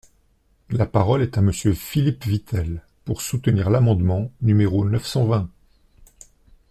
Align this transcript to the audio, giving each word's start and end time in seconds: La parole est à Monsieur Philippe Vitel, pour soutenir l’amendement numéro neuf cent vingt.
La 0.71 0.87
parole 0.87 1.21
est 1.21 1.37
à 1.37 1.43
Monsieur 1.43 1.73
Philippe 1.75 2.25
Vitel, 2.25 2.81
pour 3.05 3.21
soutenir 3.21 3.69
l’amendement 3.69 4.31
numéro 4.41 4.83
neuf 4.83 5.05
cent 5.05 5.25
vingt. 5.25 5.51